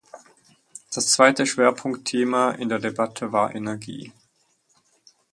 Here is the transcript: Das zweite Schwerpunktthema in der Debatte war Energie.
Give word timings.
Das 0.95 1.11
zweite 1.11 1.45
Schwerpunktthema 1.45 2.53
in 2.53 2.69
der 2.69 2.79
Debatte 2.79 3.31
war 3.31 3.53
Energie. 3.53 4.11